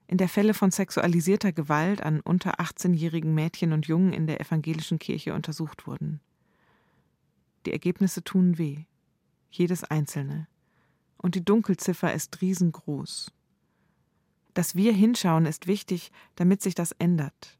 in 0.06 0.16
der 0.16 0.28
Fälle 0.28 0.54
von 0.54 0.70
sexualisierter 0.70 1.52
Gewalt 1.52 2.02
an 2.02 2.20
unter 2.20 2.60
18-jährigen 2.60 3.34
Mädchen 3.34 3.72
und 3.72 3.86
Jungen 3.86 4.12
in 4.12 4.26
der 4.26 4.40
evangelischen 4.40 4.98
Kirche 4.98 5.34
untersucht 5.34 5.86
wurden. 5.86 6.20
Die 7.66 7.72
Ergebnisse 7.72 8.24
tun 8.24 8.58
weh, 8.58 8.84
jedes 9.50 9.84
einzelne. 9.84 10.48
Und 11.16 11.34
die 11.34 11.44
Dunkelziffer 11.44 12.12
ist 12.12 12.40
riesengroß. 12.40 13.32
Dass 14.54 14.74
wir 14.74 14.92
hinschauen, 14.92 15.46
ist 15.46 15.66
wichtig, 15.66 16.10
damit 16.34 16.62
sich 16.62 16.74
das 16.74 16.92
ändert. 16.92 17.58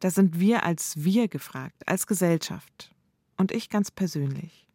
Da 0.00 0.10
sind 0.10 0.40
wir 0.40 0.64
als 0.64 1.04
wir 1.04 1.28
gefragt, 1.28 1.86
als 1.88 2.06
Gesellschaft. 2.06 2.94
Und 3.36 3.52
ich 3.52 3.68
ganz 3.68 3.90
persönlich. 3.90 4.66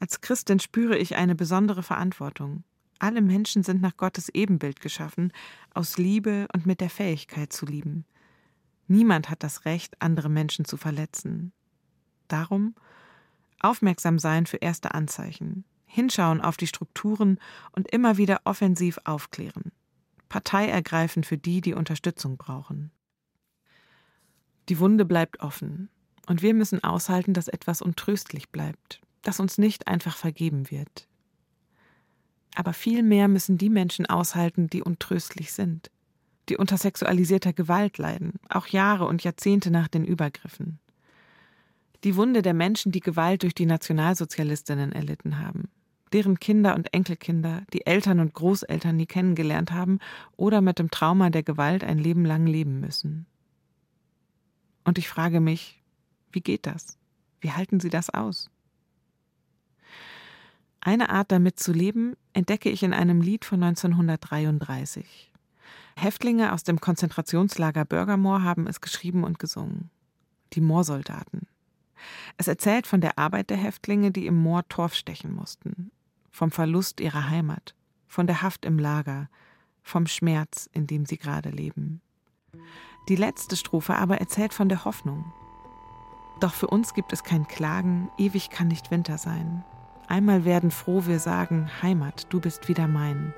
Als 0.00 0.20
Christin 0.20 0.58
spüre 0.58 0.98
ich 0.98 1.16
eine 1.16 1.34
besondere 1.34 1.82
Verantwortung. 1.82 2.64
Alle 2.98 3.22
Menschen 3.22 3.62
sind 3.62 3.80
nach 3.80 3.96
Gottes 3.96 4.28
Ebenbild 4.28 4.80
geschaffen, 4.80 5.32
aus 5.72 5.98
Liebe 5.98 6.48
und 6.52 6.66
mit 6.66 6.80
der 6.80 6.90
Fähigkeit 6.90 7.52
zu 7.52 7.66
lieben. 7.66 8.04
Niemand 8.86 9.30
hat 9.30 9.42
das 9.42 9.64
Recht, 9.64 10.00
andere 10.00 10.28
Menschen 10.28 10.64
zu 10.64 10.76
verletzen. 10.76 11.52
Darum 12.28 12.74
aufmerksam 13.64 14.18
sein 14.18 14.46
für 14.46 14.58
erste 14.58 14.94
Anzeichen, 14.94 15.64
hinschauen 15.86 16.40
auf 16.40 16.56
die 16.56 16.66
Strukturen 16.66 17.38
und 17.72 17.90
immer 17.90 18.16
wieder 18.16 18.40
offensiv 18.44 18.98
aufklären. 19.04 19.72
Partei 20.28 20.68
ergreifen 20.68 21.24
für 21.24 21.38
die, 21.38 21.60
die 21.60 21.74
Unterstützung 21.74 22.36
brauchen. 22.36 22.90
Die 24.68 24.78
Wunde 24.78 25.04
bleibt 25.04 25.40
offen, 25.40 25.88
und 26.26 26.42
wir 26.42 26.54
müssen 26.54 26.82
aushalten, 26.82 27.34
dass 27.34 27.48
etwas 27.48 27.82
untröstlich 27.82 28.48
bleibt, 28.48 29.00
dass 29.22 29.40
uns 29.40 29.58
nicht 29.58 29.88
einfach 29.88 30.16
vergeben 30.16 30.70
wird. 30.70 31.06
Aber 32.54 32.72
viel 32.72 33.02
mehr 33.02 33.28
müssen 33.28 33.58
die 33.58 33.68
Menschen 33.68 34.06
aushalten, 34.06 34.68
die 34.68 34.82
untröstlich 34.82 35.52
sind, 35.52 35.90
die 36.48 36.56
unter 36.56 36.78
sexualisierter 36.78 37.52
Gewalt 37.52 37.98
leiden, 37.98 38.34
auch 38.48 38.66
Jahre 38.66 39.06
und 39.06 39.24
Jahrzehnte 39.24 39.70
nach 39.70 39.88
den 39.88 40.04
Übergriffen. 40.04 40.78
Die 42.04 42.16
Wunde 42.16 42.42
der 42.42 42.52
Menschen, 42.52 42.92
die 42.92 43.00
Gewalt 43.00 43.44
durch 43.44 43.54
die 43.54 43.64
Nationalsozialistinnen 43.64 44.92
erlitten 44.92 45.38
haben, 45.38 45.70
deren 46.12 46.38
Kinder 46.38 46.74
und 46.74 46.92
Enkelkinder 46.92 47.62
die 47.72 47.86
Eltern 47.86 48.20
und 48.20 48.34
Großeltern 48.34 48.94
nie 48.94 49.06
kennengelernt 49.06 49.72
haben 49.72 50.00
oder 50.36 50.60
mit 50.60 50.78
dem 50.78 50.90
Trauma 50.90 51.30
der 51.30 51.42
Gewalt 51.42 51.82
ein 51.82 51.96
Leben 51.96 52.26
lang 52.26 52.46
leben 52.46 52.78
müssen. 52.78 53.24
Und 54.84 54.98
ich 54.98 55.08
frage 55.08 55.40
mich, 55.40 55.82
wie 56.30 56.42
geht 56.42 56.66
das? 56.66 56.98
Wie 57.40 57.52
halten 57.52 57.80
sie 57.80 57.88
das 57.88 58.10
aus? 58.10 58.50
Eine 60.80 61.08
Art 61.08 61.32
damit 61.32 61.58
zu 61.58 61.72
leben 61.72 62.16
entdecke 62.34 62.68
ich 62.68 62.82
in 62.82 62.92
einem 62.92 63.22
Lied 63.22 63.46
von 63.46 63.62
1933. 63.62 65.32
Häftlinge 65.96 66.52
aus 66.52 66.64
dem 66.64 66.80
Konzentrationslager 66.80 67.86
Bürgermoor 67.86 68.42
haben 68.42 68.66
es 68.66 68.82
geschrieben 68.82 69.24
und 69.24 69.38
gesungen. 69.38 69.88
Die 70.52 70.60
Moorsoldaten. 70.60 71.46
Es 72.36 72.48
erzählt 72.48 72.86
von 72.86 73.00
der 73.00 73.18
Arbeit 73.18 73.50
der 73.50 73.56
Häftlinge, 73.56 74.10
die 74.10 74.26
im 74.26 74.36
Moor 74.36 74.66
Torf 74.68 74.94
stechen 74.94 75.34
mussten, 75.34 75.90
vom 76.30 76.50
Verlust 76.50 77.00
ihrer 77.00 77.28
Heimat, 77.28 77.74
von 78.06 78.26
der 78.26 78.42
Haft 78.42 78.64
im 78.64 78.78
Lager, 78.78 79.28
vom 79.82 80.06
Schmerz, 80.06 80.68
in 80.72 80.86
dem 80.86 81.06
sie 81.06 81.18
gerade 81.18 81.50
leben. 81.50 82.00
Die 83.08 83.16
letzte 83.16 83.56
Strophe 83.56 83.96
aber 83.96 84.18
erzählt 84.18 84.54
von 84.54 84.68
der 84.68 84.84
Hoffnung. 84.84 85.32
Doch 86.40 86.54
für 86.54 86.66
uns 86.66 86.94
gibt 86.94 87.12
es 87.12 87.22
kein 87.22 87.46
Klagen, 87.46 88.10
ewig 88.18 88.50
kann 88.50 88.68
nicht 88.68 88.90
Winter 88.90 89.18
sein. 89.18 89.64
Einmal 90.08 90.44
werden 90.44 90.70
froh 90.70 91.06
wir 91.06 91.18
sagen, 91.18 91.70
Heimat, 91.82 92.26
du 92.30 92.40
bist 92.40 92.68
wieder 92.68 92.88
mein. 92.88 93.34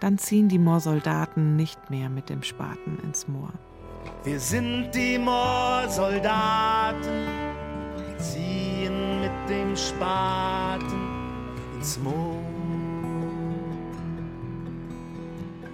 Dann 0.00 0.18
ziehen 0.18 0.48
die 0.48 0.58
Moorsoldaten 0.58 1.56
nicht 1.56 1.90
mehr 1.90 2.08
mit 2.08 2.28
dem 2.28 2.42
Spaten 2.42 2.98
ins 3.02 3.26
Moor. 3.26 3.52
Wir 4.24 4.38
sind 4.38 4.92
die 4.92 5.18
Moorsoldaten, 5.18 7.47
ziehen 8.18 9.20
mit 9.20 9.30
dem 9.48 9.76
Spaten 9.76 11.08
ins 11.76 11.98
Moor. 11.98 12.42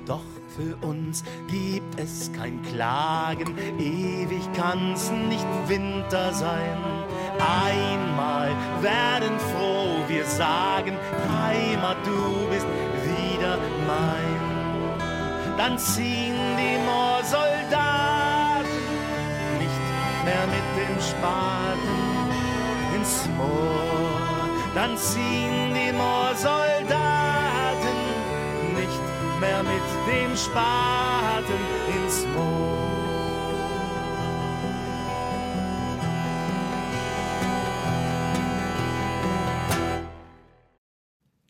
Doch 0.07 0.20
für 0.57 0.76
uns 0.87 1.24
gibt 1.48 1.98
es 1.98 2.30
kein 2.33 2.61
Klagen, 2.62 3.57
ewig 3.78 4.42
kann's 4.54 5.11
nicht 5.28 5.46
Winter 5.66 6.33
sein. 6.33 6.76
Einmal 7.38 8.50
werden 8.80 9.38
froh 9.38 9.85
wir 10.09 10.24
sagen, 10.26 10.96
Heimat, 11.28 11.96
du 12.04 12.48
bist 12.50 12.66
wieder 13.04 13.59
mein. 13.87 15.57
Dann 15.57 15.78
ziehen 15.78 16.37
die 16.59 16.78
Moorsoldaten 16.85 18.70
nicht 19.59 20.24
mehr 20.24 20.46
mit 20.46 20.66
dem 20.76 21.00
Spaten 21.00 22.13
ins 23.05 23.29
Moor. 23.37 24.49
Dann 24.75 24.97
ziehen 24.97 25.75
die 25.75 25.93
Moorsoldaten 25.93 26.88
nicht 28.75 29.03
mehr 29.40 29.62
mit 29.62 29.83
dem 30.09 30.35
Spaten 30.35 31.53
ins 31.95 32.25
Moor. 32.35 32.81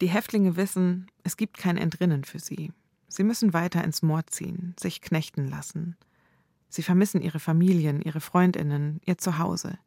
Die 0.01 0.09
Häftlinge 0.09 0.57
wissen, 0.57 1.07
es 1.23 1.37
gibt 1.37 1.57
kein 1.57 1.77
Entrinnen 1.77 2.25
für 2.25 2.41
sie. 2.41 2.73
Sie 3.09 3.23
müssen 3.23 3.55
weiter 3.55 3.85
ins 3.85 4.03
Moor 4.03 4.27
ziehen, 4.27 4.75
sich 4.79 5.01
knechten 5.01 5.49
lassen. 5.49 5.97
Sie 6.69 6.83
vermissen 6.83 7.23
ihre 7.23 7.39
Familien, 7.39 8.03
ihre 8.03 8.21
Freundinnen, 8.21 9.01
ihr 9.07 9.19
Zuhause. 9.19 9.79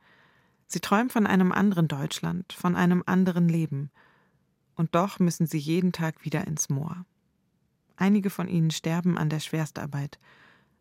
Sie 0.68 0.80
träumen 0.82 1.10
von 1.10 1.26
einem 1.26 1.52
anderen 1.52 1.88
Deutschland, 1.88 2.54
von 2.54 2.76
einem 2.76 3.04
anderen 3.06 3.48
Leben. 3.48 3.90
Und 4.76 4.94
doch 4.96 5.20
müssen 5.20 5.48
sie 5.48 5.58
jeden 5.58 5.94
Tag 5.94 6.24
wieder 6.24 6.46
ins 6.46 6.70
Moor. 6.70 7.06
Einige 7.96 8.30
von 8.30 8.48
ihnen 8.48 8.72
sterben 8.72 9.18
an 9.18 9.30
der 9.30 9.40
Schwerstarbeit. 9.40 10.20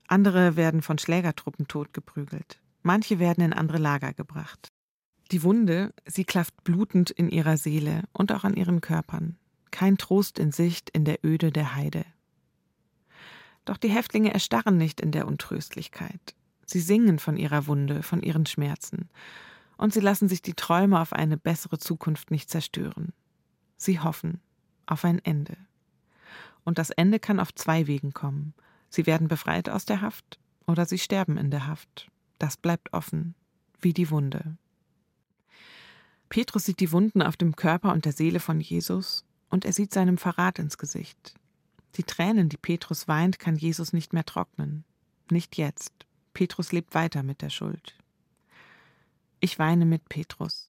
Andere 0.08 0.56
werden 0.56 0.82
von 0.82 0.98
Schlägertruppen 0.98 1.66
totgeprügelt. 1.66 2.60
Manche 2.82 3.18
werden 3.18 3.42
in 3.42 3.52
andere 3.52 3.78
Lager 3.78 4.12
gebracht. 4.12 4.68
Die 5.32 5.42
Wunde, 5.42 5.92
sie 6.04 6.24
klafft 6.24 6.62
blutend 6.62 7.10
in 7.10 7.28
ihrer 7.30 7.56
Seele 7.56 8.04
und 8.12 8.30
auch 8.30 8.44
an 8.44 8.54
ihren 8.54 8.80
Körpern. 8.80 9.36
Kein 9.72 9.98
Trost 9.98 10.38
in 10.38 10.52
Sicht 10.52 10.90
in 10.90 11.04
der 11.04 11.24
Öde 11.24 11.50
der 11.50 11.74
Heide. 11.74 12.04
Doch 13.64 13.76
die 13.76 13.88
Häftlinge 13.88 14.32
erstarren 14.32 14.76
nicht 14.76 15.00
in 15.00 15.10
der 15.10 15.26
Untröstlichkeit. 15.26 16.34
Sie 16.64 16.80
singen 16.80 17.18
von 17.18 17.36
ihrer 17.36 17.66
Wunde, 17.66 18.02
von 18.02 18.22
ihren 18.22 18.46
Schmerzen. 18.46 19.08
Und 19.76 19.92
sie 19.92 20.00
lassen 20.00 20.28
sich 20.28 20.42
die 20.42 20.54
Träume 20.54 21.00
auf 21.00 21.12
eine 21.12 21.36
bessere 21.36 21.78
Zukunft 21.78 22.30
nicht 22.30 22.50
zerstören. 22.50 23.12
Sie 23.76 24.00
hoffen 24.00 24.40
auf 24.86 25.04
ein 25.04 25.18
Ende. 25.24 25.56
Und 26.64 26.78
das 26.78 26.90
Ende 26.90 27.18
kann 27.20 27.40
auf 27.40 27.54
zwei 27.54 27.86
Wegen 27.86 28.12
kommen. 28.12 28.54
Sie 28.88 29.06
werden 29.06 29.28
befreit 29.28 29.68
aus 29.68 29.84
der 29.84 30.00
Haft 30.00 30.38
oder 30.66 30.86
sie 30.86 30.98
sterben 30.98 31.36
in 31.36 31.50
der 31.50 31.66
Haft. 31.66 32.10
Das 32.38 32.56
bleibt 32.56 32.92
offen, 32.92 33.34
wie 33.80 33.92
die 33.92 34.10
Wunde. 34.10 34.56
Petrus 36.28 36.64
sieht 36.64 36.80
die 36.80 36.92
Wunden 36.92 37.22
auf 37.22 37.36
dem 37.36 37.54
Körper 37.54 37.92
und 37.92 38.04
der 38.04 38.12
Seele 38.12 38.40
von 38.40 38.60
Jesus 38.60 39.24
und 39.48 39.64
er 39.64 39.72
sieht 39.72 39.92
seinem 39.92 40.18
Verrat 40.18 40.58
ins 40.58 40.76
Gesicht. 40.78 41.34
Die 41.96 42.04
Tränen, 42.04 42.48
die 42.48 42.56
Petrus 42.56 43.08
weint, 43.08 43.38
kann 43.38 43.56
Jesus 43.56 43.92
nicht 43.92 44.12
mehr 44.12 44.24
trocknen. 44.24 44.84
Nicht 45.30 45.56
jetzt. 45.56 45.92
Petrus 46.34 46.72
lebt 46.72 46.94
weiter 46.94 47.22
mit 47.22 47.42
der 47.42 47.50
Schuld. 47.50 47.96
Ich 49.40 49.58
weine 49.58 49.84
mit 49.84 50.08
Petrus. 50.08 50.68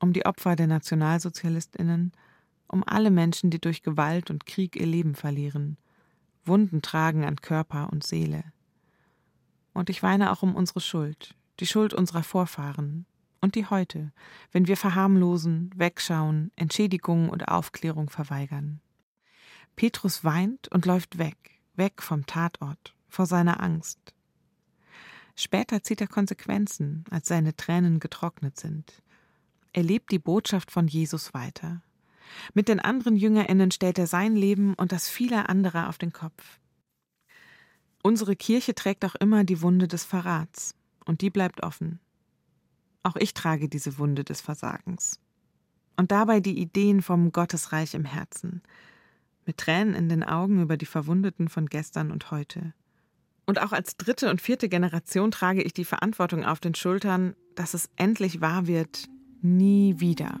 Um 0.00 0.12
die 0.12 0.24
Opfer 0.26 0.54
der 0.54 0.66
Nationalsozialistinnen, 0.68 2.12
um 2.68 2.84
alle 2.86 3.10
Menschen, 3.10 3.50
die 3.50 3.60
durch 3.60 3.82
Gewalt 3.82 4.30
und 4.30 4.46
Krieg 4.46 4.76
ihr 4.76 4.86
Leben 4.86 5.14
verlieren, 5.14 5.78
Wunden 6.44 6.82
tragen 6.82 7.24
an 7.24 7.36
Körper 7.36 7.88
und 7.90 8.04
Seele. 8.04 8.44
Und 9.72 9.90
ich 9.90 10.02
weine 10.02 10.30
auch 10.30 10.42
um 10.42 10.54
unsere 10.54 10.80
Schuld, 10.80 11.34
die 11.60 11.66
Schuld 11.66 11.94
unserer 11.94 12.22
Vorfahren, 12.22 13.06
und 13.40 13.56
die 13.56 13.66
heute, 13.66 14.10
wenn 14.52 14.68
wir 14.68 14.76
verharmlosen, 14.76 15.70
wegschauen, 15.76 16.50
Entschädigung 16.56 17.28
und 17.28 17.48
Aufklärung 17.48 18.08
verweigern. 18.08 18.80
Petrus 19.76 20.24
weint 20.24 20.68
und 20.68 20.86
läuft 20.86 21.18
weg, 21.18 21.36
weg 21.74 22.00
vom 22.00 22.24
Tatort, 22.24 22.94
vor 23.08 23.26
seiner 23.26 23.60
Angst. 23.62 24.14
Später 25.36 25.82
zieht 25.82 26.00
er 26.00 26.06
Konsequenzen, 26.06 27.04
als 27.10 27.28
seine 27.28 27.56
Tränen 27.56 27.98
getrocknet 27.98 28.58
sind. 28.58 29.02
Er 29.72 29.82
lebt 29.82 30.12
die 30.12 30.20
Botschaft 30.20 30.70
von 30.70 30.86
Jesus 30.86 31.34
weiter. 31.34 31.82
Mit 32.54 32.68
den 32.68 32.80
anderen 32.80 33.16
Jüngerinnen 33.16 33.70
stellt 33.70 33.98
er 33.98 34.06
sein 34.06 34.36
Leben 34.36 34.74
und 34.74 34.92
das 34.92 35.08
vieler 35.08 35.48
anderer 35.48 35.88
auf 35.88 35.98
den 35.98 36.12
Kopf. 36.12 36.60
Unsere 38.02 38.36
Kirche 38.36 38.74
trägt 38.74 39.04
auch 39.04 39.14
immer 39.14 39.44
die 39.44 39.62
Wunde 39.62 39.88
des 39.88 40.04
Verrats, 40.04 40.74
und 41.04 41.20
die 41.20 41.30
bleibt 41.30 41.62
offen. 41.62 42.00
Auch 43.02 43.16
ich 43.16 43.34
trage 43.34 43.68
diese 43.68 43.98
Wunde 43.98 44.24
des 44.24 44.40
Versagens. 44.40 45.18
Und 45.96 46.10
dabei 46.10 46.40
die 46.40 46.58
Ideen 46.58 47.02
vom 47.02 47.32
Gottesreich 47.32 47.94
im 47.94 48.04
Herzen, 48.04 48.62
mit 49.46 49.58
Tränen 49.58 49.94
in 49.94 50.08
den 50.08 50.22
Augen 50.22 50.62
über 50.62 50.76
die 50.76 50.86
Verwundeten 50.86 51.48
von 51.48 51.66
gestern 51.66 52.10
und 52.10 52.30
heute. 52.30 52.72
Und 53.46 53.60
auch 53.60 53.72
als 53.72 53.96
dritte 53.96 54.30
und 54.30 54.40
vierte 54.40 54.68
Generation 54.68 55.30
trage 55.30 55.62
ich 55.62 55.72
die 55.74 55.84
Verantwortung 55.84 56.44
auf 56.44 56.60
den 56.60 56.74
Schultern, 56.74 57.34
dass 57.54 57.74
es 57.74 57.90
endlich 57.96 58.40
wahr 58.40 58.66
wird, 58.66 59.08
nie 59.42 60.00
wieder. 60.00 60.40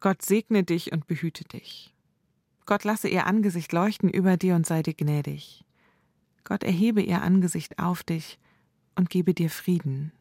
Gott 0.00 0.22
segne 0.22 0.62
dich 0.62 0.92
und 0.92 1.06
behüte 1.06 1.44
dich. 1.44 1.94
Gott 2.66 2.84
lasse 2.84 3.08
ihr 3.08 3.26
Angesicht 3.26 3.72
leuchten 3.72 4.10
über 4.10 4.36
dir 4.36 4.54
und 4.54 4.66
sei 4.66 4.82
dir 4.82 4.94
gnädig. 4.94 5.64
Gott 6.44 6.64
erhebe 6.64 7.00
ihr 7.00 7.22
Angesicht 7.22 7.78
auf 7.78 8.02
dich 8.02 8.38
und 8.94 9.10
gebe 9.10 9.34
dir 9.34 9.50
Frieden. 9.50 10.12